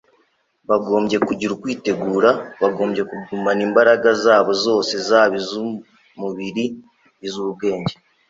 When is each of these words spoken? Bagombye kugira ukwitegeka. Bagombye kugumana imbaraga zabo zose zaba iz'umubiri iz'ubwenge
Bagombye 0.69 1.17
kugira 1.27 1.51
ukwitegeka. 1.53 2.29
Bagombye 2.61 3.01
kugumana 3.09 3.61
imbaraga 3.67 4.09
zabo 4.23 4.51
zose 4.65 4.93
zaba 5.07 5.35
iz'umubiri 5.41 6.65
iz'ubwenge 7.27 7.93